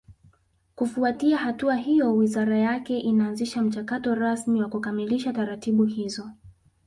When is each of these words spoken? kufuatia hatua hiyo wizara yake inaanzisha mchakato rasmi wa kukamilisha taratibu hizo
kufuatia 0.75 1.37
hatua 1.37 1.75
hiyo 1.75 2.15
wizara 2.15 2.57
yake 2.57 2.99
inaanzisha 2.99 3.61
mchakato 3.61 4.15
rasmi 4.15 4.61
wa 4.61 4.69
kukamilisha 4.69 5.33
taratibu 5.33 5.83
hizo 5.83 6.29